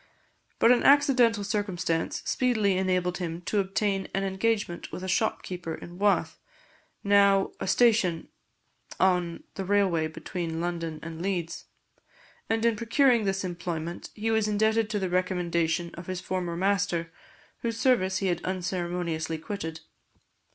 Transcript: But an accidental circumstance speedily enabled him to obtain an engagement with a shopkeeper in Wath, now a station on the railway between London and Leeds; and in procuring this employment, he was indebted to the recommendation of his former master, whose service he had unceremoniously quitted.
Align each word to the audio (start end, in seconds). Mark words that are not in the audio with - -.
But 0.57 0.71
an 0.71 0.81
accidental 0.81 1.43
circumstance 1.43 2.23
speedily 2.25 2.75
enabled 2.75 3.19
him 3.19 3.41
to 3.41 3.59
obtain 3.59 4.07
an 4.15 4.23
engagement 4.23 4.91
with 4.91 5.03
a 5.03 5.07
shopkeeper 5.07 5.75
in 5.75 5.99
Wath, 5.99 6.39
now 7.03 7.51
a 7.59 7.67
station 7.67 8.27
on 8.99 9.43
the 9.53 9.63
railway 9.63 10.07
between 10.07 10.59
London 10.59 10.99
and 11.03 11.21
Leeds; 11.21 11.65
and 12.49 12.65
in 12.65 12.75
procuring 12.75 13.25
this 13.25 13.43
employment, 13.43 14.09
he 14.15 14.31
was 14.31 14.47
indebted 14.47 14.89
to 14.89 14.97
the 14.97 15.07
recommendation 15.07 15.93
of 15.93 16.07
his 16.07 16.19
former 16.19 16.57
master, 16.57 17.11
whose 17.59 17.79
service 17.79 18.17
he 18.17 18.25
had 18.25 18.43
unceremoniously 18.43 19.37
quitted. 19.37 19.81